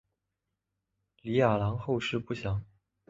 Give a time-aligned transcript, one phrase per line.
[1.21, 2.65] 李雅郎后事不详。